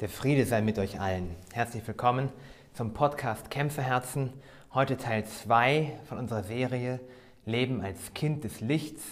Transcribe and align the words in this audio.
Der 0.00 0.08
Friede 0.08 0.44
sei 0.44 0.60
mit 0.60 0.80
euch 0.80 0.98
allen. 0.98 1.36
Herzlich 1.52 1.86
willkommen 1.86 2.28
zum 2.72 2.94
Podcast 2.94 3.48
Kämpferherzen. 3.48 4.32
Heute 4.72 4.96
Teil 4.96 5.24
2 5.24 6.00
von 6.06 6.18
unserer 6.18 6.42
Serie 6.42 6.98
Leben 7.46 7.80
als 7.80 8.12
Kind 8.12 8.42
des 8.42 8.60
Lichts. 8.60 9.04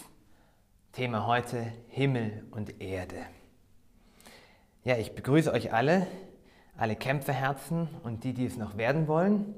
Thema 0.90 1.28
heute 1.28 1.72
Himmel 1.86 2.44
und 2.50 2.82
Erde. 2.82 3.14
Ja, 4.82 4.96
ich 4.96 5.14
begrüße 5.14 5.52
euch 5.52 5.72
alle, 5.72 6.08
alle 6.76 6.96
Kämpferherzen 6.96 7.88
und 8.02 8.24
die, 8.24 8.34
die 8.34 8.46
es 8.46 8.56
noch 8.56 8.76
werden 8.76 9.06
wollen. 9.06 9.54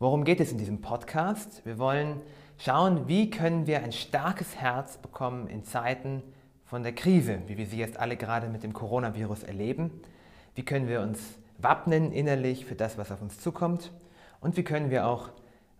Worum 0.00 0.24
geht 0.24 0.40
es 0.40 0.50
in 0.50 0.58
diesem 0.58 0.80
Podcast? 0.80 1.64
Wir 1.66 1.78
wollen 1.78 2.20
schauen, 2.58 3.06
wie 3.06 3.30
können 3.30 3.68
wir 3.68 3.84
ein 3.84 3.92
starkes 3.92 4.56
Herz 4.56 4.98
bekommen 4.98 5.46
in 5.46 5.62
Zeiten 5.62 6.20
von 6.64 6.82
der 6.82 6.96
Krise, 6.96 7.42
wie 7.46 7.56
wir 7.56 7.66
sie 7.66 7.78
jetzt 7.78 8.00
alle 8.00 8.16
gerade 8.16 8.48
mit 8.48 8.64
dem 8.64 8.72
Coronavirus 8.72 9.44
erleben 9.44 10.02
wie 10.58 10.64
können 10.64 10.88
wir 10.88 11.02
uns 11.02 11.20
wappnen 11.58 12.10
innerlich 12.10 12.66
für 12.66 12.74
das, 12.74 12.98
was 12.98 13.12
auf 13.12 13.22
uns 13.22 13.38
zukommt 13.38 13.92
und 14.40 14.56
wie 14.56 14.64
können 14.64 14.90
wir 14.90 15.06
auch 15.06 15.28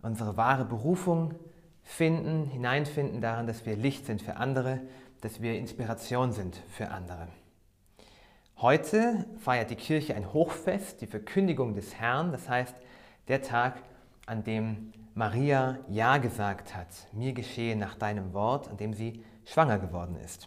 unsere 0.02 0.36
wahre 0.36 0.64
Berufung 0.64 1.34
finden, 1.82 2.46
hineinfinden 2.46 3.20
daran, 3.20 3.48
dass 3.48 3.66
wir 3.66 3.74
Licht 3.74 4.06
sind 4.06 4.22
für 4.22 4.36
andere, 4.36 4.80
dass 5.20 5.42
wir 5.42 5.58
Inspiration 5.58 6.30
sind 6.30 6.62
für 6.68 6.90
andere. 6.90 7.26
Heute 8.58 9.26
feiert 9.40 9.70
die 9.70 9.74
Kirche 9.74 10.14
ein 10.14 10.32
Hochfest, 10.32 11.00
die 11.00 11.08
Verkündigung 11.08 11.74
des 11.74 11.96
Herrn, 11.96 12.30
das 12.30 12.48
heißt 12.48 12.76
der 13.26 13.42
Tag, 13.42 13.82
an 14.26 14.44
dem 14.44 14.92
Maria 15.12 15.78
Ja 15.88 16.18
gesagt 16.18 16.76
hat, 16.76 16.86
mir 17.10 17.32
geschehe 17.32 17.74
nach 17.74 17.96
deinem 17.96 18.32
Wort, 18.32 18.68
an 18.68 18.76
dem 18.76 18.94
sie 18.94 19.24
schwanger 19.44 19.80
geworden 19.80 20.14
ist. 20.24 20.46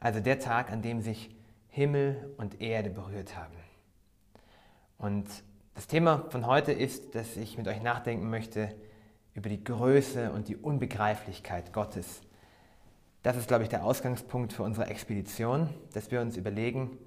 Also 0.00 0.18
der 0.18 0.40
Tag, 0.40 0.72
an 0.72 0.82
dem 0.82 1.00
sich 1.00 1.30
Himmel 1.68 2.34
und 2.38 2.60
Erde 2.60 2.90
berührt 2.90 3.36
haben. 3.36 3.57
Und 4.98 5.28
das 5.74 5.86
Thema 5.86 6.26
von 6.30 6.46
heute 6.46 6.72
ist, 6.72 7.14
dass 7.14 7.36
ich 7.36 7.56
mit 7.56 7.68
euch 7.68 7.80
nachdenken 7.82 8.28
möchte 8.30 8.74
über 9.34 9.48
die 9.48 9.62
Größe 9.62 10.32
und 10.32 10.48
die 10.48 10.56
Unbegreiflichkeit 10.56 11.72
Gottes. 11.72 12.20
Das 13.22 13.36
ist, 13.36 13.46
glaube 13.46 13.62
ich, 13.62 13.68
der 13.68 13.84
Ausgangspunkt 13.84 14.52
für 14.52 14.64
unsere 14.64 14.88
Expedition, 14.88 15.72
dass 15.92 16.10
wir 16.10 16.20
uns 16.20 16.36
überlegen, 16.36 16.98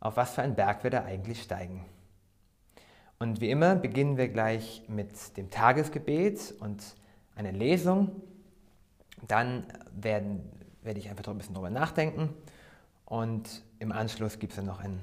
auf 0.00 0.16
was 0.16 0.34
für 0.34 0.42
einen 0.42 0.56
Berg 0.56 0.82
wir 0.82 0.90
da 0.90 1.04
eigentlich 1.04 1.42
steigen. 1.42 1.84
Und 3.20 3.40
wie 3.40 3.50
immer 3.50 3.76
beginnen 3.76 4.16
wir 4.16 4.28
gleich 4.28 4.82
mit 4.88 5.36
dem 5.36 5.50
Tagesgebet 5.50 6.54
und 6.58 6.82
einer 7.36 7.52
Lesung. 7.52 8.20
Dann 9.26 9.64
werden, 9.92 10.48
werde 10.82 10.98
ich 10.98 11.08
einfach 11.08 11.26
ein 11.28 11.38
bisschen 11.38 11.54
darüber 11.54 11.70
nachdenken 11.70 12.30
und 13.04 13.64
im 13.78 13.92
Anschluss 13.92 14.38
gibt 14.38 14.52
es 14.52 14.56
dann 14.56 14.66
noch 14.66 14.80
ein, 14.80 15.00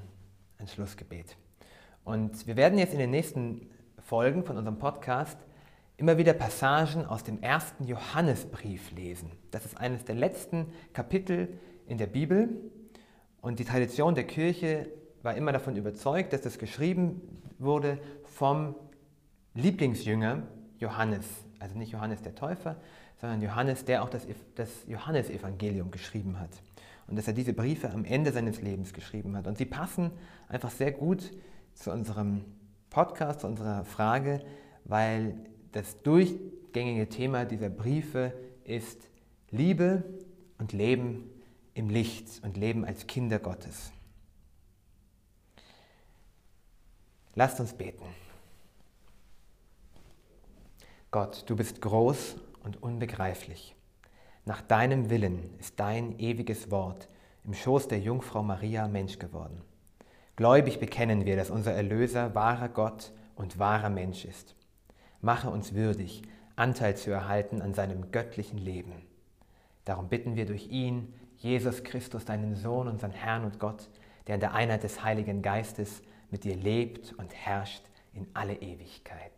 ein 0.58 0.68
Schlussgebet. 0.68 1.36
Und 2.06 2.46
wir 2.46 2.54
werden 2.54 2.78
jetzt 2.78 2.92
in 2.92 3.00
den 3.00 3.10
nächsten 3.10 3.68
Folgen 3.98 4.44
von 4.44 4.56
unserem 4.56 4.78
Podcast 4.78 5.36
immer 5.96 6.18
wieder 6.18 6.34
Passagen 6.34 7.04
aus 7.04 7.24
dem 7.24 7.42
ersten 7.42 7.82
Johannesbrief 7.82 8.92
lesen. 8.92 9.32
Das 9.50 9.64
ist 9.64 9.76
eines 9.76 10.04
der 10.04 10.14
letzten 10.14 10.72
Kapitel 10.92 11.58
in 11.88 11.98
der 11.98 12.06
Bibel. 12.06 12.70
Und 13.40 13.58
die 13.58 13.64
Tradition 13.64 14.14
der 14.14 14.22
Kirche 14.22 14.88
war 15.24 15.34
immer 15.34 15.50
davon 15.50 15.74
überzeugt, 15.74 16.32
dass 16.32 16.42
das 16.42 16.58
geschrieben 16.58 17.20
wurde 17.58 17.98
vom 18.22 18.76
Lieblingsjünger 19.54 20.44
Johannes. 20.78 21.26
Also 21.58 21.76
nicht 21.76 21.90
Johannes 21.90 22.22
der 22.22 22.36
Täufer, 22.36 22.76
sondern 23.20 23.42
Johannes, 23.42 23.84
der 23.84 24.04
auch 24.04 24.10
das, 24.10 24.28
das 24.54 24.70
Johannesevangelium 24.86 25.90
geschrieben 25.90 26.38
hat. 26.38 26.50
Und 27.08 27.16
dass 27.18 27.26
er 27.26 27.34
diese 27.34 27.52
Briefe 27.52 27.90
am 27.90 28.04
Ende 28.04 28.30
seines 28.30 28.62
Lebens 28.62 28.92
geschrieben 28.92 29.36
hat. 29.36 29.48
Und 29.48 29.58
sie 29.58 29.66
passen 29.66 30.12
einfach 30.48 30.70
sehr 30.70 30.92
gut 30.92 31.32
zu 31.76 31.92
unserem 31.92 32.44
Podcast, 32.90 33.40
zu 33.40 33.46
unserer 33.46 33.84
Frage, 33.84 34.44
weil 34.84 35.38
das 35.72 36.02
durchgängige 36.02 37.08
Thema 37.08 37.44
dieser 37.44 37.68
Briefe 37.68 38.32
ist 38.64 39.08
Liebe 39.50 40.02
und 40.58 40.72
Leben 40.72 41.30
im 41.74 41.90
Licht 41.90 42.42
und 42.42 42.56
Leben 42.56 42.84
als 42.84 43.06
Kinder 43.06 43.38
Gottes. 43.38 43.92
Lasst 47.34 47.60
uns 47.60 47.74
beten. 47.74 48.04
Gott, 51.10 51.44
du 51.46 51.54
bist 51.54 51.82
groß 51.82 52.36
und 52.64 52.82
unbegreiflich. 52.82 53.76
Nach 54.46 54.62
deinem 54.62 55.10
Willen 55.10 55.50
ist 55.58 55.78
dein 55.78 56.18
ewiges 56.18 56.70
Wort 56.70 57.08
im 57.44 57.52
Schoß 57.52 57.88
der 57.88 58.00
Jungfrau 58.00 58.42
Maria 58.42 58.88
Mensch 58.88 59.18
geworden. 59.18 59.60
Gläubig 60.36 60.80
bekennen 60.80 61.24
wir, 61.24 61.34
dass 61.34 61.48
unser 61.48 61.72
Erlöser 61.72 62.34
wahrer 62.34 62.68
Gott 62.68 63.12
und 63.36 63.58
wahrer 63.58 63.88
Mensch 63.88 64.26
ist. 64.26 64.54
Mache 65.22 65.48
uns 65.48 65.74
würdig, 65.74 66.22
Anteil 66.56 66.94
zu 66.94 67.10
erhalten 67.10 67.62
an 67.62 67.72
seinem 67.72 68.10
göttlichen 68.12 68.58
Leben. 68.58 68.92
Darum 69.86 70.08
bitten 70.08 70.36
wir 70.36 70.44
durch 70.44 70.68
ihn, 70.68 71.14
Jesus 71.38 71.84
Christus, 71.84 72.26
deinen 72.26 72.54
Sohn, 72.54 72.86
unseren 72.86 73.12
Herrn 73.12 73.44
und 73.44 73.58
Gott, 73.58 73.88
der 74.26 74.34
in 74.34 74.40
der 74.40 74.52
Einheit 74.52 74.82
des 74.82 75.02
Heiligen 75.02 75.40
Geistes 75.40 76.02
mit 76.30 76.44
dir 76.44 76.56
lebt 76.56 77.14
und 77.14 77.34
herrscht 77.34 77.84
in 78.12 78.26
alle 78.34 78.54
Ewigkeit. 78.54 79.32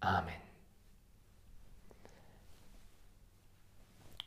Amen. 0.00 0.32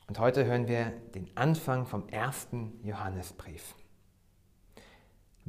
Und 0.08 0.20
heute 0.20 0.46
hören 0.46 0.68
wir 0.68 0.92
den 1.16 1.30
Anfang 1.36 1.86
vom 1.86 2.08
ersten 2.10 2.80
Johannesbrief 2.84 3.76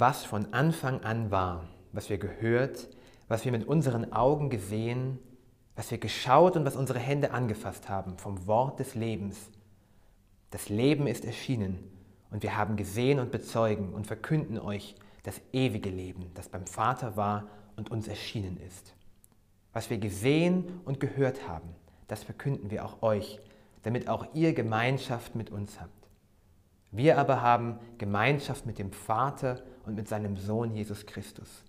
was 0.01 0.25
von 0.25 0.53
Anfang 0.55 1.05
an 1.05 1.31
war, 1.31 1.69
was 1.93 2.09
wir 2.09 2.17
gehört, 2.17 2.89
was 3.29 3.45
wir 3.45 3.53
mit 3.53 3.69
unseren 3.69 4.13
Augen 4.13 4.49
gesehen, 4.49 5.19
was 5.77 5.91
wir 5.91 5.99
geschaut 5.99 6.57
und 6.57 6.65
was 6.65 6.75
unsere 6.75 6.99
Hände 6.99 7.33
angefasst 7.33 7.89
haben 7.89 8.17
vom 8.17 8.47
Wort 8.47 8.81
des 8.81 8.95
Lebens. 8.95 9.51
Das 10.51 10.71
Leben 10.71 11.07
ist 11.07 11.25
erschienen 11.25 11.79
und 12.31 12.43
wir 12.43 12.57
haben 12.57 12.77
gesehen 12.77 13.21
und 13.21 13.31
bezeugen 13.31 13.93
und 13.93 14.07
verkünden 14.07 14.59
euch 14.59 14.97
das 15.23 15.41
ewige 15.53 15.91
Leben, 15.91 16.31
das 16.35 16.49
beim 16.49 16.67
Vater 16.67 17.17
war 17.17 17.49
und 17.77 17.91
uns 17.91 18.09
erschienen 18.09 18.59
ist. 18.67 18.95
Was 19.75 19.91
wir 19.91 19.99
gesehen 19.99 20.81
und 20.87 20.99
gehört 20.99 21.47
haben, 21.47 21.69
das 22.09 22.25
verkünden 22.25 22.71
wir 22.71 22.87
auch 22.87 23.03
euch, 23.03 23.39
damit 23.83 24.09
auch 24.09 24.35
ihr 24.35 24.55
Gemeinschaft 24.55 25.35
mit 25.35 25.51
uns 25.51 25.79
habt. 25.79 26.00
Wir 26.93 27.19
aber 27.19 27.41
haben 27.41 27.79
Gemeinschaft 27.99 28.67
mit 28.67 28.81
dem 28.81 28.91
Vater 28.91 29.63
und 29.87 29.95
mit 29.95 30.09
seinem 30.09 30.37
Sohn 30.37 30.75
Jesus 30.75 31.07
Christus. 31.07 31.65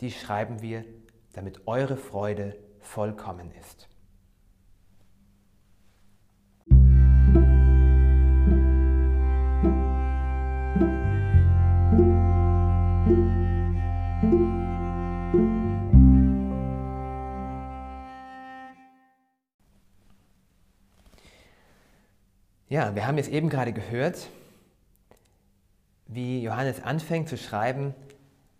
Die 0.00 0.12
schreiben 0.12 0.62
wir, 0.62 0.84
damit 1.32 1.66
eure 1.66 1.96
Freude 1.96 2.56
vollkommen 2.78 3.50
ist. 3.58 3.88
Ja, 22.68 22.94
wir 22.94 23.06
haben 23.06 23.16
jetzt 23.18 23.30
eben 23.30 23.48
gerade 23.48 23.72
gehört, 23.72 24.28
wie 26.14 26.42
Johannes 26.42 26.82
anfängt 26.82 27.28
zu 27.28 27.36
schreiben, 27.36 27.94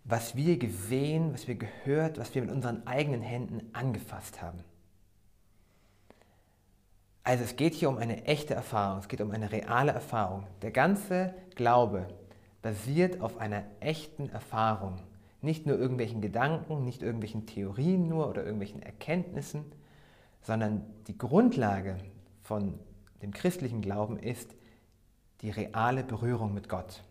was 0.03 0.35
wir 0.35 0.57
gesehen, 0.57 1.33
was 1.33 1.47
wir 1.47 1.55
gehört, 1.55 2.19
was 2.19 2.35
wir 2.35 2.41
mit 2.41 2.51
unseren 2.51 2.85
eigenen 2.85 3.21
Händen 3.21 3.61
angefasst 3.73 4.41
haben. 4.41 4.59
Also 7.23 7.43
es 7.43 7.55
geht 7.55 7.73
hier 7.73 7.89
um 7.89 7.97
eine 7.97 8.25
echte 8.25 8.53
Erfahrung, 8.53 8.99
es 8.99 9.07
geht 9.07 9.21
um 9.21 9.31
eine 9.31 9.51
reale 9.51 9.91
Erfahrung. 9.91 10.45
Der 10.61 10.69
ganze 10.69 11.33
Glaube 11.55 12.07
basiert 12.61 13.19
auf 13.19 13.39
einer 13.39 13.63
echten 13.79 14.29
Erfahrung. 14.29 14.99
Nicht 15.41 15.65
nur 15.65 15.77
irgendwelchen 15.77 16.21
Gedanken, 16.21 16.83
nicht 16.83 17.01
irgendwelchen 17.01 17.47
Theorien 17.47 18.07
nur 18.07 18.29
oder 18.29 18.43
irgendwelchen 18.43 18.81
Erkenntnissen, 18.81 19.65
sondern 20.41 20.83
die 21.07 21.17
Grundlage 21.17 21.97
von 22.43 22.79
dem 23.23 23.33
christlichen 23.33 23.81
Glauben 23.81 24.17
ist 24.17 24.53
die 25.41 25.49
reale 25.49 26.03
Berührung 26.03 26.53
mit 26.53 26.69
Gott. 26.69 27.03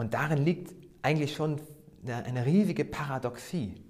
Und 0.00 0.14
darin 0.14 0.46
liegt 0.46 0.74
eigentlich 1.02 1.34
schon 1.34 1.60
eine 2.06 2.46
riesige 2.46 2.86
Paradoxie. 2.86 3.84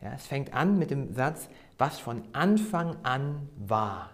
Ja, 0.00 0.12
es 0.12 0.26
fängt 0.26 0.52
an 0.52 0.76
mit 0.76 0.90
dem 0.90 1.14
Satz, 1.14 1.48
was 1.78 2.00
von 2.00 2.24
Anfang 2.32 2.96
an 3.04 3.48
war. 3.54 4.10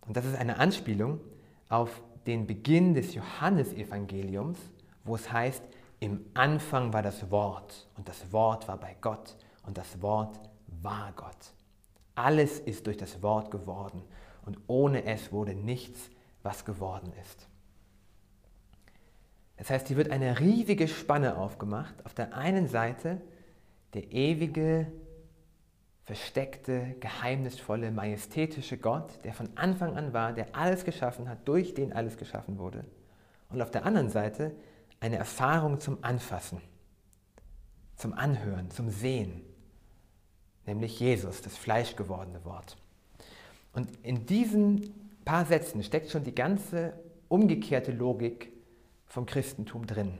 Und 0.00 0.16
das 0.16 0.24
ist 0.24 0.34
eine 0.34 0.58
Anspielung 0.58 1.20
auf 1.68 2.02
den 2.26 2.48
Beginn 2.48 2.94
des 2.94 3.14
Johannesevangeliums, 3.14 4.58
wo 5.04 5.14
es 5.14 5.30
heißt, 5.30 5.62
im 6.00 6.26
Anfang 6.34 6.92
war 6.92 7.02
das 7.02 7.30
Wort 7.30 7.86
und 7.96 8.08
das 8.08 8.32
Wort 8.32 8.66
war 8.66 8.78
bei 8.78 8.96
Gott 9.00 9.36
und 9.66 9.78
das 9.78 10.02
Wort 10.02 10.40
war 10.82 11.12
Gott. 11.14 11.52
Alles 12.16 12.58
ist 12.58 12.88
durch 12.88 12.96
das 12.96 13.22
Wort 13.22 13.52
geworden 13.52 14.02
und 14.46 14.58
ohne 14.66 15.04
es 15.04 15.30
wurde 15.30 15.54
nichts, 15.54 16.10
was 16.42 16.64
geworden 16.64 17.12
ist. 17.22 17.46
Das 19.56 19.70
heißt, 19.70 19.88
hier 19.88 19.96
wird 19.96 20.10
eine 20.10 20.38
riesige 20.38 20.86
Spanne 20.88 21.36
aufgemacht. 21.36 21.94
Auf 22.04 22.14
der 22.14 22.34
einen 22.36 22.68
Seite 22.68 23.20
der 23.94 24.12
ewige, 24.12 24.86
versteckte, 26.04 26.94
geheimnisvolle, 27.00 27.90
majestätische 27.90 28.78
Gott, 28.78 29.24
der 29.24 29.34
von 29.34 29.48
Anfang 29.56 29.96
an 29.96 30.12
war, 30.12 30.32
der 30.32 30.54
alles 30.54 30.84
geschaffen 30.84 31.28
hat, 31.28 31.48
durch 31.48 31.74
den 31.74 31.92
alles 31.92 32.16
geschaffen 32.16 32.58
wurde. 32.58 32.84
Und 33.48 33.60
auf 33.60 33.70
der 33.70 33.84
anderen 33.84 34.10
Seite 34.10 34.52
eine 35.00 35.16
Erfahrung 35.16 35.80
zum 35.80 35.98
Anfassen, 36.02 36.60
zum 37.96 38.12
Anhören, 38.12 38.70
zum 38.70 38.90
Sehen, 38.90 39.42
nämlich 40.66 41.00
Jesus, 41.00 41.42
das 41.42 41.56
fleischgewordene 41.56 42.44
Wort. 42.44 42.76
Und 43.72 43.88
in 44.04 44.26
diesen 44.26 44.94
paar 45.24 45.44
Sätzen 45.44 45.82
steckt 45.82 46.10
schon 46.10 46.24
die 46.24 46.34
ganze 46.34 46.92
umgekehrte 47.28 47.92
Logik 47.92 48.52
vom 49.06 49.26
Christentum 49.26 49.86
drin. 49.86 50.18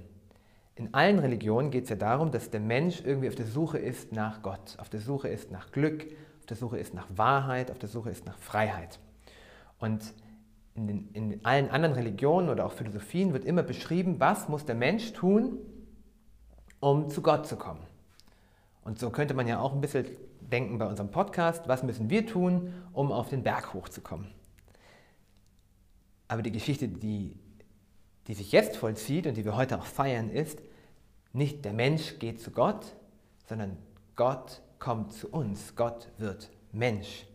In 0.75 0.93
allen 0.93 1.19
Religionen 1.19 1.71
geht 1.71 1.85
es 1.85 1.91
ja 1.91 1.97
darum, 1.97 2.31
dass 2.31 2.51
der 2.51 2.61
Mensch 2.61 3.03
irgendwie 3.05 3.29
auf 3.29 3.35
der 3.35 3.47
Suche 3.47 3.79
ist 3.79 4.13
nach 4.13 4.43
Gott, 4.43 4.77
auf 4.79 4.89
der 4.91 5.01
Suche 5.01 5.29
ist 5.29 5.51
nach 5.51 5.73
Glück, 5.73 6.07
auf 6.41 6.47
der 6.47 6.57
Suche 6.57 6.79
ist 6.79 6.95
nach 6.95 7.07
Wahrheit, 7.15 7.71
auf 7.71 7.79
der 7.79 7.89
Suche 7.89 8.11
ist 8.11 8.27
nach 8.27 8.39
Freiheit. 8.39 8.99
Und 9.79 10.13
in, 10.75 10.87
den, 10.87 11.09
in 11.15 11.45
allen 11.45 11.71
anderen 11.71 11.95
Religionen 11.95 12.51
oder 12.51 12.67
auch 12.67 12.73
Philosophien 12.73 13.33
wird 13.33 13.45
immer 13.45 13.63
beschrieben, 13.63 14.21
was 14.21 14.49
muss 14.49 14.67
der 14.67 14.75
Mensch 14.75 15.15
tun, 15.15 15.59
um 16.81 17.09
zu 17.09 17.23
Gott 17.23 17.47
zu 17.47 17.57
kommen. 17.57 17.83
Und 18.83 18.99
so 18.99 19.11
könnte 19.11 19.35
man 19.35 19.49
ja 19.49 19.59
auch 19.59 19.73
ein 19.73 19.81
bisschen 19.81 20.07
denken 20.41 20.79
bei 20.79 20.87
unserem 20.87 21.11
Podcast, 21.11 21.67
was 21.67 21.83
müssen 21.83 22.11
wir 22.11 22.27
tun, 22.27 22.73
um 22.93 23.11
auf 23.11 23.29
den 23.29 23.43
Berg 23.43 23.75
hochzukommen. 23.75 24.29
Aber 26.29 26.43
die 26.43 26.53
Geschichte, 26.53 26.89
die, 26.89 27.39
die 28.27 28.35
sich 28.35 28.53
jetzt 28.53 28.77
vollzieht 28.77 29.27
und 29.27 29.37
die 29.37 29.45
wir 29.45 29.57
heute 29.57 29.79
auch 29.79 29.87
feiern, 29.87 30.31
ist, 30.31 30.61
nicht 31.33 31.65
der 31.65 31.73
Mensch 31.73 32.19
geht 32.19 32.41
zu 32.41 32.51
Gott, 32.51 32.97
sondern 33.49 33.77
Gott 34.17 34.63
kommt 34.79 35.13
zu 35.13 35.29
uns. 35.29 35.77
Gott 35.77 36.09
wird 36.19 36.51
Mensch. 36.73 37.27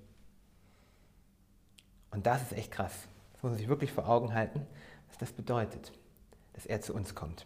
Und 2.11 2.25
das 2.25 2.41
ist 2.41 2.53
echt 2.53 2.71
krass. 2.71 2.93
Das 3.33 3.43
muss 3.43 3.51
man 3.51 3.57
sich 3.57 3.67
wirklich 3.67 3.91
vor 3.91 4.07
Augen 4.07 4.33
halten, 4.33 4.65
was 5.07 5.17
das 5.17 5.31
bedeutet, 5.31 5.91
dass 6.53 6.65
er 6.65 6.81
zu 6.81 6.93
uns 6.93 7.15
kommt. 7.15 7.45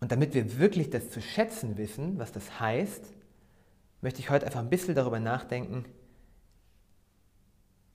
Und 0.00 0.12
damit 0.12 0.34
wir 0.34 0.58
wirklich 0.58 0.90
das 0.90 1.10
zu 1.10 1.20
schätzen 1.20 1.76
wissen, 1.76 2.18
was 2.18 2.32
das 2.32 2.60
heißt, 2.60 3.12
möchte 4.00 4.20
ich 4.20 4.30
heute 4.30 4.46
einfach 4.46 4.60
ein 4.60 4.70
bisschen 4.70 4.94
darüber 4.94 5.20
nachdenken, 5.20 5.84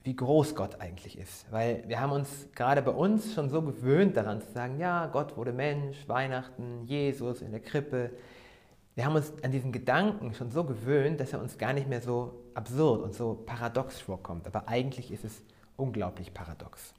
wie 0.06 0.14
groß 0.14 0.54
Gott 0.54 0.80
eigentlich 0.80 1.18
ist. 1.18 1.50
Weil 1.50 1.82
wir 1.88 2.00
haben 2.00 2.12
uns 2.12 2.48
gerade 2.54 2.80
bei 2.80 2.92
uns 2.92 3.34
schon 3.34 3.50
so 3.50 3.60
gewöhnt 3.60 4.16
daran 4.16 4.40
zu 4.40 4.52
sagen, 4.52 4.78
ja, 4.78 5.06
Gott 5.06 5.36
wurde 5.36 5.52
Mensch, 5.52 6.08
Weihnachten, 6.08 6.84
Jesus 6.86 7.42
in 7.42 7.50
der 7.50 7.58
Krippe. 7.60 8.12
Wir 8.94 9.04
haben 9.04 9.16
uns 9.16 9.32
an 9.42 9.50
diesen 9.50 9.72
Gedanken 9.72 10.32
schon 10.32 10.52
so 10.52 10.62
gewöhnt, 10.62 11.18
dass 11.18 11.32
er 11.32 11.40
uns 11.40 11.58
gar 11.58 11.72
nicht 11.72 11.88
mehr 11.88 12.00
so 12.00 12.40
absurd 12.54 13.02
und 13.02 13.14
so 13.14 13.42
paradox 13.46 14.00
vorkommt. 14.00 14.46
Aber 14.46 14.68
eigentlich 14.68 15.10
ist 15.10 15.24
es 15.24 15.42
unglaublich 15.76 16.32
paradox. 16.32 16.94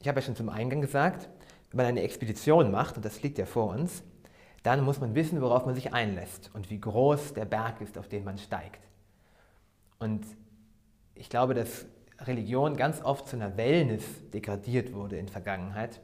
Ich 0.00 0.06
habe 0.06 0.20
ja 0.20 0.24
schon 0.24 0.36
zum 0.36 0.48
Eingang 0.48 0.80
gesagt, 0.80 1.28
wenn 1.70 1.78
man 1.78 1.86
eine 1.86 2.02
Expedition 2.02 2.70
macht, 2.70 2.94
und 2.94 3.04
das 3.04 3.24
liegt 3.24 3.38
ja 3.38 3.44
vor 3.44 3.70
uns, 3.74 4.04
dann 4.62 4.84
muss 4.84 5.00
man 5.00 5.16
wissen, 5.16 5.42
worauf 5.42 5.66
man 5.66 5.74
sich 5.74 5.92
einlässt 5.92 6.50
und 6.54 6.70
wie 6.70 6.78
groß 6.78 7.34
der 7.34 7.44
Berg 7.44 7.80
ist, 7.80 7.98
auf 7.98 8.06
den 8.06 8.22
man 8.22 8.38
steigt. 8.38 8.86
Und 9.98 10.24
ich 11.16 11.28
glaube, 11.28 11.54
dass 11.54 11.86
Religion 12.20 12.76
ganz 12.76 13.02
oft 13.02 13.28
zu 13.28 13.36
einer 13.36 13.56
Wellness 13.56 14.04
degradiert 14.32 14.92
wurde 14.92 15.18
in 15.18 15.26
der 15.26 15.32
Vergangenheit 15.32 16.00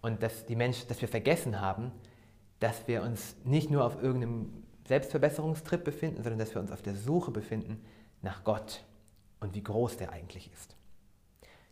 und 0.00 0.22
dass 0.22 0.46
die 0.46 0.56
Menschen, 0.56 0.88
dass 0.88 1.00
wir 1.00 1.08
vergessen 1.08 1.60
haben, 1.60 1.92
dass 2.60 2.86
wir 2.88 3.02
uns 3.02 3.36
nicht 3.44 3.70
nur 3.70 3.84
auf 3.84 4.02
irgendeinem 4.02 4.64
Selbstverbesserungstrip 4.86 5.84
befinden, 5.84 6.22
sondern 6.22 6.38
dass 6.38 6.54
wir 6.54 6.60
uns 6.60 6.72
auf 6.72 6.82
der 6.82 6.94
Suche 6.94 7.30
befinden 7.30 7.84
nach 8.22 8.44
Gott 8.44 8.84
und 9.40 9.54
wie 9.54 9.62
groß 9.62 9.96
der 9.96 10.12
eigentlich 10.12 10.50
ist. 10.52 10.76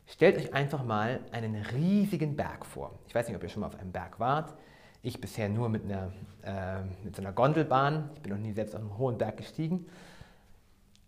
Stellt 0.07 0.39
euch 0.39 0.55
einfach 0.55 0.85
mal 0.85 1.21
einen 1.33 1.55
riesigen 1.57 2.37
Berg 2.37 2.65
vor. 2.65 2.99
Ich 3.07 3.15
weiß 3.15 3.29
nicht, 3.29 3.37
ob 3.37 3.43
ihr 3.43 3.51
schon 3.51 3.61
mal 3.61 3.67
auf 3.67 3.79
einem 3.79 3.93
Berg 3.93 4.19
wart. 4.19 4.55
Ich 5.03 5.21
bisher 5.21 5.49
nur 5.49 5.69
mit, 5.69 5.85
einer, 5.85 6.13
äh, 6.43 6.83
mit 7.05 7.15
so 7.15 7.23
einer 7.23 7.33
Gondelbahn. 7.33 8.11
Ich 8.15 8.23
bin 8.23 8.33
noch 8.33 8.39
nie 8.39 8.53
selbst 8.53 8.75
auf 8.75 8.81
einem 8.81 8.97
hohen 8.97 9.19
Berg 9.19 9.37
gestiegen. 9.37 9.87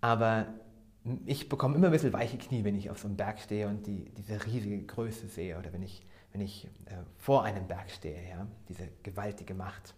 Aber 0.02 0.46
ich 1.24 1.48
bekomme 1.48 1.76
immer 1.76 1.86
ein 1.86 1.92
bisschen 1.92 2.12
weiche 2.12 2.36
Knie, 2.36 2.64
wenn 2.64 2.76
ich 2.76 2.90
auf 2.90 2.98
so 2.98 3.08
einem 3.08 3.16
Berg 3.16 3.40
stehe 3.40 3.68
und 3.68 3.86
die, 3.86 4.10
diese 4.16 4.44
riesige 4.44 4.82
Größe 4.82 5.28
sehe 5.28 5.58
oder 5.58 5.72
wenn 5.72 5.82
ich, 5.82 6.04
wenn 6.32 6.40
ich 6.40 6.66
äh, 6.86 6.94
vor 7.16 7.44
einem 7.44 7.66
Berg 7.66 7.90
stehe, 7.90 8.28
ja? 8.28 8.46
diese 8.68 8.88
gewaltige 9.02 9.54
Macht. 9.54 9.94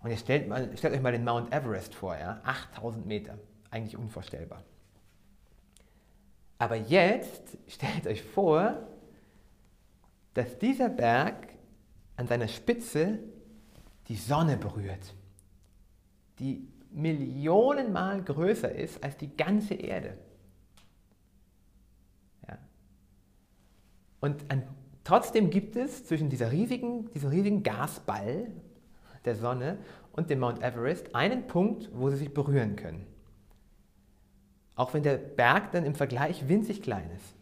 Und 0.00 0.10
jetzt 0.10 0.20
stellt, 0.20 0.48
mal, 0.48 0.76
stellt 0.76 0.94
euch 0.94 1.02
mal 1.02 1.10
den 1.12 1.24
Mount 1.24 1.52
Everest 1.52 1.94
vor, 1.94 2.16
ja? 2.16 2.40
8000 2.44 3.04
Meter, 3.04 3.38
eigentlich 3.70 3.96
unvorstellbar. 3.96 4.62
Aber 6.58 6.76
jetzt 6.76 7.58
stellt 7.66 8.06
euch 8.06 8.22
vor, 8.22 8.86
dass 10.34 10.58
dieser 10.58 10.88
Berg 10.88 11.48
an 12.16 12.28
seiner 12.28 12.46
Spitze 12.46 13.18
die 14.06 14.16
Sonne 14.16 14.56
berührt, 14.56 15.14
die 16.38 16.68
Millionenmal 16.90 18.22
größer 18.22 18.72
ist 18.72 19.02
als 19.02 19.16
die 19.16 19.36
ganze 19.36 19.74
Erde. 19.74 20.16
Und 24.20 24.50
an, 24.50 24.62
trotzdem 25.04 25.50
gibt 25.50 25.76
es 25.76 26.04
zwischen 26.04 26.28
dieser 26.28 26.52
riesigen, 26.52 27.10
diesem 27.12 27.30
riesigen 27.30 27.62
Gasball 27.62 28.50
der 29.24 29.34
Sonne 29.34 29.78
und 30.12 30.30
dem 30.30 30.40
Mount 30.40 30.62
Everest 30.62 31.14
einen 31.14 31.46
Punkt, 31.46 31.90
wo 31.92 32.10
sie 32.10 32.16
sich 32.16 32.34
berühren 32.34 32.76
können. 32.76 33.06
Auch 34.74 34.94
wenn 34.94 35.02
der 35.02 35.16
Berg 35.16 35.72
dann 35.72 35.84
im 35.84 35.94
Vergleich 35.94 36.48
winzig 36.48 36.82
klein 36.82 37.10
ist. 37.16 37.34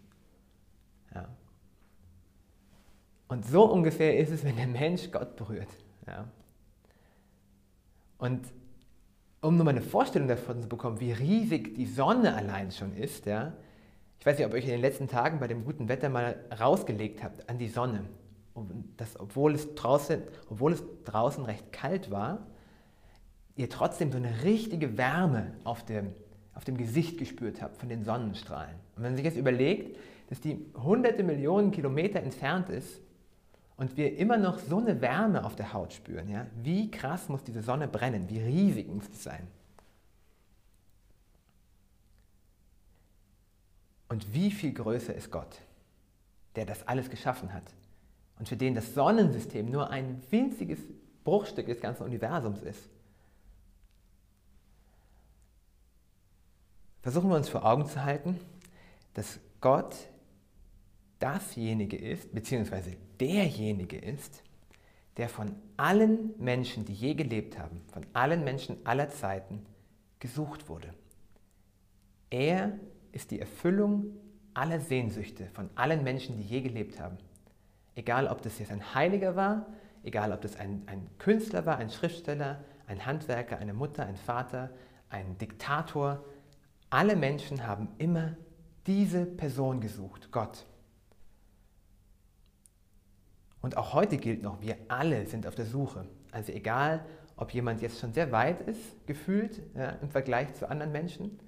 Ja. 1.15 1.29
Und 3.29 3.47
so 3.47 3.65
ungefähr 3.65 4.19
ist 4.19 4.31
es, 4.31 4.45
wenn 4.45 4.57
der 4.57 4.67
Mensch 4.67 5.11
Gott 5.11 5.37
berührt. 5.37 5.69
Ja. 6.07 6.29
Und 8.19 8.47
um 9.41 9.57
nur 9.57 9.65
mal 9.65 9.71
eine 9.71 9.83
Vorstellung 9.83 10.29
davon 10.29 10.63
zu 10.63 10.69
bekommen, 10.69 11.01
wie 11.01 11.13
riesig 11.13 11.75
die 11.75 11.87
Sonne 11.87 12.35
allein 12.35 12.71
schon 12.71 12.95
ist, 12.97 13.27
ja, 13.27 13.53
ich 14.19 14.27
weiß 14.27 14.39
nicht, 14.39 14.47
ob 14.47 14.53
ihr 14.53 14.59
euch 14.59 14.65
in 14.65 14.71
den 14.71 14.81
letzten 14.81 15.09
Tagen 15.09 15.39
bei 15.39 15.47
dem 15.47 15.65
guten 15.65 15.89
Wetter 15.89 16.09
mal 16.09 16.37
rausgelegt 16.59 17.23
habt 17.23 17.49
an 17.49 17.59
die 17.59 17.69
Sonne. 17.69 18.05
Und 18.55 18.71
das, 18.97 19.21
obwohl, 19.21 19.55
es 19.55 19.75
draußen, 19.75 20.23
obwohl 20.49 20.73
es 20.73 20.83
draußen 21.05 21.45
recht 21.45 21.73
kalt 21.73 22.11
war, 22.11 22.47
ihr 23.55 23.69
trotzdem 23.69 24.11
so 24.11 24.19
eine 24.19 24.45
richtige 24.45 24.97
Wärme 24.97 25.53
auf 25.65 25.85
dem, 25.85 26.15
auf 26.55 26.65
dem 26.65 26.77
Gesicht 26.77 27.19
gespürt 27.19 27.61
habt 27.61 27.77
von 27.77 27.89
den 27.89 28.05
Sonnenstrahlen. 28.05 28.75
Und 28.97 29.03
wenn 29.03 29.11
man 29.11 29.17
sich 29.17 29.25
jetzt 29.25 29.37
überlegt, 29.37 29.99
dass 30.29 30.41
die 30.41 30.59
hunderte 30.75 31.23
Millionen 31.23 31.71
Kilometer 31.71 32.21
entfernt 32.21 32.69
ist 32.69 33.01
und 33.77 33.97
wir 33.97 34.17
immer 34.17 34.39
noch 34.39 34.59
so 34.59 34.79
eine 34.79 35.01
Wärme 35.01 35.45
auf 35.45 35.55
der 35.55 35.73
Haut 35.73 35.93
spüren, 35.93 36.29
ja, 36.29 36.47
wie 36.63 36.91
krass 36.91 37.29
muss 37.29 37.45
diese 37.45 37.63
Sonne 37.63 37.89
brennen, 37.89 38.29
wie 38.29 38.41
riesig 38.41 38.89
muss 38.93 39.09
das 39.09 39.23
sein? 39.23 39.47
Und 44.09 44.33
wie 44.33 44.51
viel 44.51 44.73
größer 44.73 45.15
ist 45.15 45.31
Gott, 45.31 45.61
der 46.55 46.65
das 46.65 46.87
alles 46.87 47.11
geschaffen 47.11 47.53
hat 47.53 47.65
und 48.39 48.49
für 48.49 48.57
den 48.57 48.75
das 48.75 48.95
Sonnensystem 48.95 49.71
nur 49.71 49.91
ein 49.91 50.23
winziges 50.31 50.79
Bruchstück 51.25 51.67
des 51.67 51.81
ganzen 51.81 52.05
Universums 52.05 52.63
ist. 52.63 52.89
Versuchen 57.03 57.31
wir 57.31 57.37
uns 57.37 57.49
vor 57.49 57.65
Augen 57.65 57.87
zu 57.87 58.03
halten, 58.05 58.39
dass 59.15 59.39
Gott 59.61 59.95
dasjenige 61.19 61.97
ist, 61.97 62.35
beziehungsweise 62.35 62.97
derjenige 63.21 63.97
ist, 63.97 64.43
der 65.17 65.29
von 65.29 65.55
allen 65.77 66.35
Menschen, 66.39 66.85
die 66.85 66.93
je 66.93 67.15
gelebt 67.15 67.59
haben, 67.59 67.81
von 67.93 68.05
allen 68.13 68.45
Menschen 68.45 68.85
aller 68.85 69.09
Zeiten 69.09 69.65
gesucht 70.19 70.69
wurde. 70.69 70.93
Er 72.29 72.79
ist 73.13 73.31
die 73.31 73.41
Erfüllung 73.41 74.07
aller 74.55 74.81
Sehnsüchte 74.81 75.47
von 75.53 75.71
allen 75.75 76.03
Menschen, 76.03 76.37
die 76.37 76.43
je 76.43 76.61
gelebt 76.61 77.01
haben. 77.01 77.19
Egal, 77.95 78.29
ob 78.29 78.43
das 78.43 78.59
jetzt 78.59 78.71
ein 78.71 78.95
Heiliger 78.95 79.37
war, 79.37 79.67
egal, 80.03 80.33
ob 80.33 80.41
das 80.41 80.57
ein, 80.57 80.83
ein 80.87 81.09
Künstler 81.19 81.67
war, 81.67 81.79
ein 81.79 81.91
Schriftsteller, 81.91 82.65
ein 82.87 83.05
Handwerker, 83.05 83.59
eine 83.59 83.75
Mutter, 83.75 84.07
ein 84.07 84.17
Vater, 84.17 84.71
ein 85.09 85.39
Diktator, 85.39 86.25
alle 86.91 87.17
Menschen 87.17 87.67
haben 87.67 87.89
immer 87.99 88.37
diese 88.87 89.27
Person 89.27 89.81
gesucht, 89.81 90.31
Gott. 90.31 90.65
Und 93.61 93.77
auch 93.77 93.95
heute 93.95 94.17
gilt 94.17 94.43
noch, 94.43 94.61
wir 94.63 94.77
alle 94.89 95.27
sind 95.27 95.47
auf 95.47 95.57
der 95.57 95.67
Suche. 95.67 96.07
Also 96.31 96.53
egal, 96.53 97.05
ob 97.37 97.53
jemand 97.53 97.83
jetzt 97.83 97.99
schon 97.99 98.13
sehr 98.13 98.31
weit 98.31 98.61
ist, 98.63 99.07
gefühlt 99.07 99.61
ja, 99.75 99.91
im 100.01 100.11
Vergleich 100.11 100.55
zu 100.55 100.71
anderen 100.71 100.93
Menschen 100.93 101.39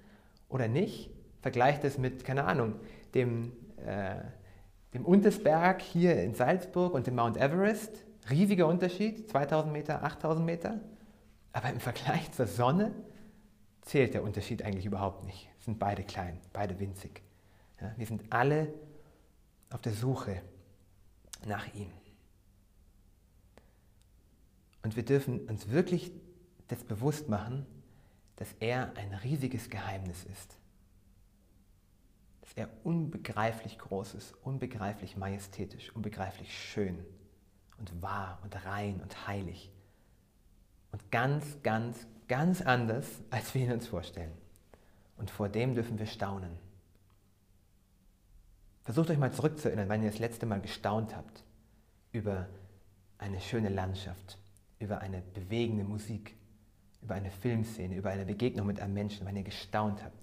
oder 0.48 0.66
nicht, 0.66 1.10
vergleicht 1.40 1.84
es 1.84 1.98
mit, 1.98 2.24
keine 2.24 2.44
Ahnung, 2.44 2.74
dem, 3.14 3.52
äh, 3.84 4.16
dem 4.94 5.04
Untersberg 5.04 5.82
hier 5.82 6.22
in 6.22 6.34
Salzburg 6.34 6.94
und 6.94 7.06
dem 7.06 7.14
Mount 7.14 7.36
Everest. 7.36 8.04
Riesiger 8.30 8.66
Unterschied, 8.66 9.28
2000 9.30 9.72
Meter, 9.72 10.02
8000 10.02 10.44
Meter. 10.44 10.80
Aber 11.52 11.70
im 11.70 11.80
Vergleich 11.80 12.30
zur 12.32 12.46
Sonne 12.46 12.94
zählt 13.82 14.14
der 14.14 14.22
Unterschied 14.22 14.62
eigentlich 14.62 14.86
überhaupt 14.86 15.24
nicht. 15.24 15.48
Es 15.58 15.64
sind 15.64 15.78
beide 15.78 16.02
klein, 16.02 16.38
beide 16.52 16.78
winzig. 16.78 17.22
Ja, 17.80 17.92
wir 17.96 18.06
sind 18.06 18.24
alle 18.30 18.74
auf 19.70 19.80
der 19.80 19.92
Suche 19.92 20.42
nach 21.46 21.72
ihm. 21.74 21.90
Und 24.82 24.96
wir 24.96 25.04
dürfen 25.04 25.40
uns 25.48 25.70
wirklich 25.70 26.12
das 26.68 26.84
bewusst 26.84 27.28
machen, 27.28 27.66
dass 28.36 28.48
er 28.60 28.92
ein 28.96 29.14
riesiges 29.14 29.70
Geheimnis 29.70 30.24
ist. 30.24 30.56
Er 32.54 32.68
unbegreiflich 32.84 33.78
groß 33.78 34.14
ist, 34.14 34.34
unbegreiflich 34.42 35.16
majestätisch, 35.16 35.94
unbegreiflich 35.94 36.56
schön 36.56 37.04
und 37.78 38.02
wahr 38.02 38.38
und 38.42 38.64
rein 38.64 39.00
und 39.00 39.26
heilig. 39.26 39.70
Und 40.90 41.10
ganz, 41.10 41.62
ganz, 41.62 42.06
ganz 42.26 42.62
anders, 42.62 43.06
als 43.30 43.54
wir 43.54 43.62
ihn 43.62 43.72
uns 43.72 43.86
vorstellen. 43.86 44.32
Und 45.16 45.30
vor 45.30 45.48
dem 45.48 45.74
dürfen 45.74 45.98
wir 45.98 46.06
staunen. 46.06 46.58
Versucht 48.84 49.10
euch 49.10 49.18
mal 49.18 49.32
zurückzuerinnern, 49.32 49.88
wann 49.88 50.02
ihr 50.02 50.10
das 50.10 50.18
letzte 50.18 50.46
Mal 50.46 50.60
gestaunt 50.60 51.14
habt 51.14 51.44
über 52.12 52.48
eine 53.18 53.40
schöne 53.40 53.68
Landschaft, 53.68 54.38
über 54.78 55.00
eine 55.00 55.20
bewegende 55.20 55.84
Musik, 55.84 56.34
über 57.02 57.14
eine 57.14 57.30
Filmszene, 57.30 57.96
über 57.96 58.10
eine 58.10 58.24
Begegnung 58.24 58.66
mit 58.66 58.80
einem 58.80 58.94
Menschen, 58.94 59.26
wenn 59.26 59.36
ihr 59.36 59.42
gestaunt 59.42 60.02
habt. 60.02 60.16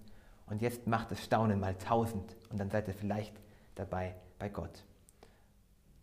Und 0.48 0.62
jetzt 0.62 0.88
macht 0.88 1.12
das 1.12 1.24
Staunen 1.24 1.60
mal 1.60 1.75
tausend 1.75 2.36
und 2.50 2.60
dann 2.60 2.70
seid 2.70 2.88
ihr 2.88 2.94
vielleicht 2.94 3.34
dabei 3.74 4.16
bei 4.38 4.50
Gott. 4.50 4.84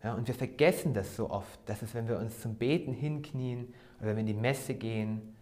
Ja, 0.03 0.15
und 0.15 0.27
wir 0.27 0.35
vergessen 0.35 0.93
das 0.93 1.15
so 1.15 1.29
oft, 1.29 1.59
dass 1.67 1.81
es, 1.81 1.93
wenn 1.93 2.09
wir 2.09 2.19
uns 2.19 2.41
zum 2.41 2.55
Beten 2.55 2.91
hinknien 2.91 3.73
oder 3.99 4.09
wenn 4.09 4.15
wir 4.17 4.21
in 4.21 4.27
die 4.27 4.33
Messe 4.33 4.73
gehen 4.73 5.33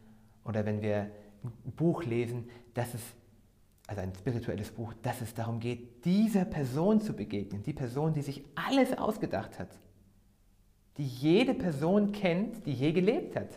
oder 0.46 0.66
wenn 0.66 0.82
wir 0.82 1.10
ein 1.44 1.72
Buch 1.76 2.04
lesen, 2.04 2.48
dass 2.76 2.94
es, 2.94 3.02
also 3.88 4.02
ein 4.02 4.14
spirituelles 4.14 4.70
Buch, 4.70 4.94
dass 5.02 5.22
es 5.22 5.34
darum 5.34 5.60
geht, 5.60 6.06
dieser 6.06 6.46
Person 6.46 7.02
zu 7.02 7.14
begegnen, 7.14 7.64
die 7.64 7.74
Person, 7.74 8.14
die 8.14 8.22
sich 8.22 8.46
alles 8.54 8.96
ausgedacht 8.96 9.58
hat, 9.58 9.80
die 10.98 11.08
jede 11.08 11.56
Person 11.56 12.12
kennt, 12.12 12.66
die 12.68 12.74
je 12.74 12.92
gelebt 12.92 13.36
hat, 13.36 13.50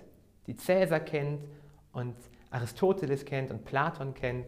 die 0.46 0.56
Cäsar 0.56 1.00
kennt 1.00 1.44
und 1.92 2.14
Aristoteles 2.50 3.26
kennt 3.26 3.50
und 3.50 3.64
Platon 3.66 4.14
kennt 4.14 4.46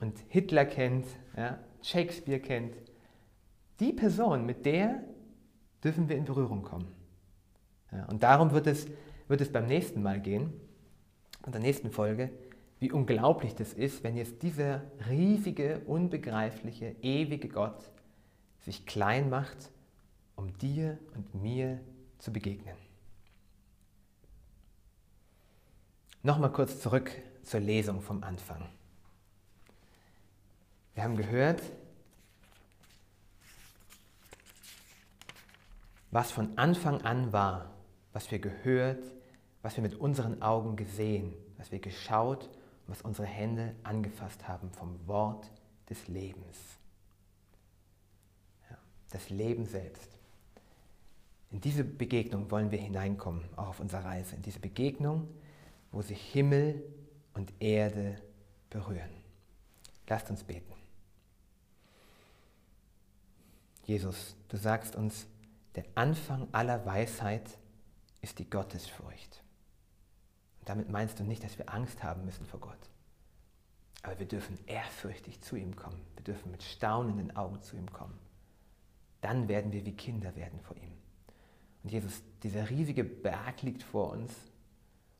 und 0.00 0.18
Hitler 0.28 0.64
kennt, 0.64 1.06
ja, 1.36 1.58
Shakespeare 1.82 2.40
kennt. 2.40 2.74
Die 3.80 3.92
Person, 3.92 4.46
mit 4.46 4.64
der 4.66 5.02
dürfen 5.82 6.08
wir 6.08 6.16
in 6.16 6.24
Berührung 6.24 6.62
kommen. 6.62 6.92
Ja, 7.92 8.04
und 8.06 8.22
darum 8.22 8.50
wird 8.52 8.66
es, 8.66 8.86
wird 9.28 9.40
es 9.40 9.52
beim 9.52 9.66
nächsten 9.66 10.02
Mal 10.02 10.20
gehen, 10.20 10.52
in 11.46 11.52
der 11.52 11.60
nächsten 11.60 11.90
Folge, 11.90 12.30
wie 12.80 12.92
unglaublich 12.92 13.54
das 13.54 13.72
ist, 13.72 14.04
wenn 14.04 14.16
jetzt 14.16 14.42
dieser 14.42 14.82
riesige, 15.08 15.80
unbegreifliche, 15.86 16.94
ewige 17.02 17.48
Gott 17.48 17.90
sich 18.60 18.86
klein 18.86 19.30
macht, 19.30 19.70
um 20.36 20.56
dir 20.58 20.98
und 21.16 21.34
mir 21.34 21.80
zu 22.18 22.32
begegnen. 22.32 22.76
Nochmal 26.22 26.52
kurz 26.52 26.80
zurück 26.80 27.10
zur 27.42 27.60
Lesung 27.60 28.02
vom 28.02 28.22
Anfang. 28.22 28.68
Wir 30.98 31.04
haben 31.04 31.16
gehört, 31.16 31.62
was 36.10 36.32
von 36.32 36.58
Anfang 36.58 37.02
an 37.02 37.32
war, 37.32 37.70
was 38.12 38.32
wir 38.32 38.40
gehört, 38.40 39.04
was 39.62 39.76
wir 39.76 39.82
mit 39.84 39.94
unseren 39.94 40.42
Augen 40.42 40.74
gesehen, 40.74 41.34
was 41.56 41.70
wir 41.70 41.78
geschaut 41.78 42.46
und 42.46 42.88
was 42.88 43.02
unsere 43.02 43.28
Hände 43.28 43.76
angefasst 43.84 44.48
haben 44.48 44.72
vom 44.72 44.98
Wort 45.06 45.48
des 45.88 46.08
Lebens. 46.08 46.58
Ja, 48.68 48.76
das 49.12 49.30
Leben 49.30 49.66
selbst. 49.66 50.18
In 51.52 51.60
diese 51.60 51.84
Begegnung 51.84 52.50
wollen 52.50 52.72
wir 52.72 52.80
hineinkommen, 52.80 53.44
auch 53.54 53.68
auf 53.68 53.78
unserer 53.78 54.04
Reise. 54.04 54.34
In 54.34 54.42
diese 54.42 54.58
Begegnung, 54.58 55.28
wo 55.92 56.02
sich 56.02 56.20
Himmel 56.32 56.82
und 57.34 57.52
Erde 57.60 58.20
berühren. 58.68 59.14
Lasst 60.08 60.28
uns 60.28 60.42
beten. 60.42 60.77
Jesus, 63.88 64.36
du 64.48 64.58
sagst 64.58 64.96
uns, 64.96 65.26
der 65.74 65.84
Anfang 65.94 66.46
aller 66.52 66.84
Weisheit 66.84 67.56
ist 68.20 68.38
die 68.38 68.50
Gottesfurcht. 68.50 69.42
Und 70.60 70.68
damit 70.68 70.90
meinst 70.90 71.18
du 71.18 71.24
nicht, 71.24 71.42
dass 71.42 71.56
wir 71.56 71.72
Angst 71.72 72.02
haben 72.02 72.26
müssen 72.26 72.44
vor 72.44 72.60
Gott. 72.60 72.90
Aber 74.02 74.18
wir 74.18 74.28
dürfen 74.28 74.58
ehrfürchtig 74.66 75.40
zu 75.40 75.56
ihm 75.56 75.74
kommen. 75.74 76.04
Wir 76.16 76.24
dürfen 76.24 76.50
mit 76.50 76.62
staunenden 76.62 77.34
Augen 77.34 77.62
zu 77.62 77.76
ihm 77.76 77.90
kommen. 77.90 78.18
Dann 79.22 79.48
werden 79.48 79.72
wir 79.72 79.86
wie 79.86 79.96
Kinder 79.96 80.36
werden 80.36 80.60
vor 80.60 80.76
ihm. 80.76 80.92
Und 81.82 81.90
Jesus, 81.90 82.22
dieser 82.42 82.68
riesige 82.68 83.04
Berg 83.04 83.62
liegt 83.62 83.82
vor 83.82 84.10
uns. 84.10 84.34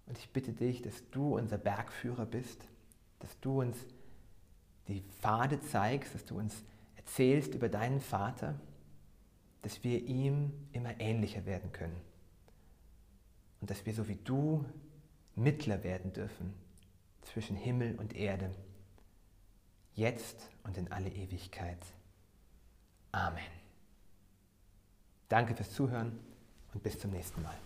Und 0.04 0.18
ich 0.18 0.28
bitte 0.28 0.52
dich, 0.52 0.82
dass 0.82 1.08
du 1.10 1.38
unser 1.38 1.56
Bergführer 1.56 2.26
bist, 2.26 2.60
dass 3.20 3.40
du 3.40 3.62
uns 3.62 3.78
die 4.88 5.00
Pfade 5.20 5.58
zeigst, 5.62 6.14
dass 6.14 6.26
du 6.26 6.36
uns 6.38 6.62
erzählst 7.08 7.54
über 7.54 7.68
deinen 7.68 8.00
Vater 8.00 8.54
dass 9.62 9.82
wir 9.82 10.04
ihm 10.04 10.52
immer 10.72 11.00
ähnlicher 11.00 11.44
werden 11.44 11.72
können. 11.72 12.00
Und 13.60 13.70
dass 13.70 13.84
wir 13.84 13.92
so 13.92 14.06
wie 14.08 14.16
du 14.16 14.64
Mittler 15.34 15.82
werden 15.82 16.12
dürfen 16.12 16.54
zwischen 17.22 17.56
Himmel 17.56 17.96
und 17.96 18.14
Erde, 18.14 18.54
jetzt 19.94 20.48
und 20.62 20.78
in 20.78 20.90
alle 20.92 21.10
Ewigkeit. 21.10 21.84
Amen. 23.10 23.42
Danke 25.28 25.54
fürs 25.54 25.72
Zuhören 25.72 26.18
und 26.72 26.82
bis 26.82 26.98
zum 26.98 27.10
nächsten 27.10 27.42
Mal. 27.42 27.56